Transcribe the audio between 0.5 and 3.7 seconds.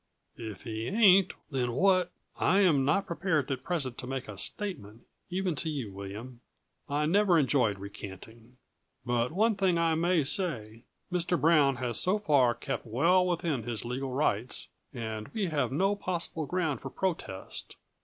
he ain't, then what" "I am not prepared at